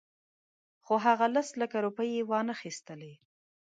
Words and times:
خو 0.85 0.93
هغه 1.05 1.25
لس 1.35 1.49
لکه 1.61 1.77
روپۍ 1.85 2.09
یې 2.15 2.27
وانخیستلې. 2.31 3.13